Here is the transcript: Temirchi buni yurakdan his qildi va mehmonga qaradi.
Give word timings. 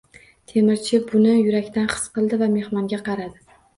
Temirchi 0.53 0.99
buni 1.11 1.35
yurakdan 1.39 1.85
his 1.91 2.07
qildi 2.17 2.41
va 2.45 2.49
mehmonga 2.55 3.01
qaradi. 3.11 3.45